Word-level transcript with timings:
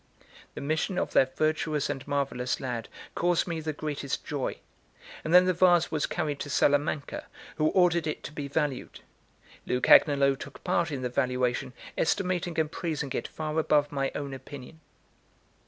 The 0.55 0.61
mission 0.61 0.97
of 0.97 1.13
that 1.13 1.37
virtuous 1.37 1.87
and 1.87 2.07
marvellous 2.07 2.59
lad 2.59 2.89
caused 3.13 3.45
me 3.45 3.59
the 3.61 3.71
greatest 3.71 4.25
joy; 4.25 4.57
and 5.23 5.31
then 5.31 5.45
the 5.45 5.53
vase 5.53 5.91
was 5.91 6.07
carried 6.07 6.39
to 6.39 6.49
Salamanca, 6.49 7.27
who 7.57 7.67
ordered 7.67 8.07
it 8.07 8.23
to 8.23 8.31
be 8.31 8.47
valued. 8.47 9.01
Lucagnolo 9.67 10.33
took 10.33 10.63
part 10.63 10.89
in 10.89 11.03
the 11.03 11.09
valuation, 11.09 11.73
estimating 11.99 12.59
and 12.59 12.71
praising 12.71 13.11
it 13.13 13.27
far 13.27 13.59
above 13.59 13.91
my 13.91 14.11
own 14.15 14.33
opinion. 14.33 14.79